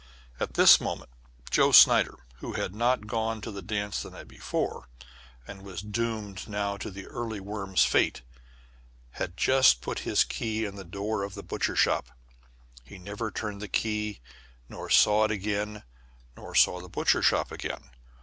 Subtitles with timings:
[0.39, 1.11] At this moment,
[1.51, 4.87] Joe Snyder, who had not gone to the dance the night before,
[5.45, 8.23] and was doomed now to the early worm's fate,
[9.21, 12.09] had just put his key in the door of the butcher shop.
[12.83, 14.21] He never turned the key,
[14.67, 15.83] nor saw it again,
[16.35, 17.91] nor saw the butcher shop again.